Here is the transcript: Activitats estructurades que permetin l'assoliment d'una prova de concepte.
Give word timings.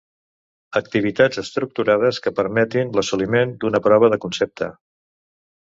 Activitats 0.79 1.41
estructurades 1.41 2.21
que 2.25 2.33
permetin 2.41 2.95
l'assoliment 2.97 3.55
d'una 3.65 3.85
prova 3.91 4.13
de 4.15 4.21
concepte. 4.27 4.75